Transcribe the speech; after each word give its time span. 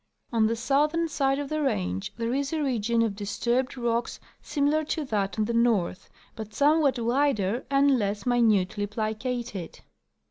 141 0.31 0.41
On 0.41 0.47
the 0.47 0.55
southern 0.55 1.07
side 1.07 1.37
of 1.37 1.47
the 1.47 1.61
range 1.61 2.11
there 2.17 2.33
is 2.33 2.51
a 2.51 2.63
region 2.63 3.03
of 3.03 3.15
disturbed 3.15 3.77
rocks 3.77 4.19
similar 4.41 4.83
to 4.83 5.05
that 5.05 5.37
on 5.37 5.45
the 5.45 5.53
north, 5.53 6.09
but 6.35 6.55
somewhat 6.55 6.97
wider 6.97 7.63
and 7.69 7.99
less 7.99 8.25
minutely 8.25 8.87
i^licated. 8.87 9.81